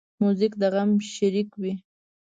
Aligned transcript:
موزیک 0.21 0.53
د 0.61 0.63
غم 0.73 0.89
شریک 1.15 1.49
وي. 1.61 1.73